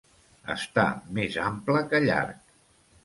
Estar 0.53 0.85
més 1.17 1.37
ample 1.49 1.83
que 1.93 2.01
llarg. 2.09 2.41